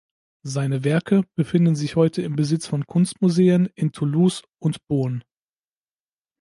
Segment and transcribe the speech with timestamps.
[0.41, 5.21] Seine Werke befinden sich heute im Besitz von Kunstmuseen in Toulouse und Beaune.